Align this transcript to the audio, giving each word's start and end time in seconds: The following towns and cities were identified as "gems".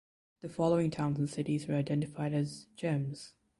The 0.41 0.49
following 0.49 0.89
towns 0.89 1.19
and 1.19 1.29
cities 1.29 1.67
were 1.67 1.75
identified 1.75 2.33
as 2.33 2.65
"gems". 2.75 3.33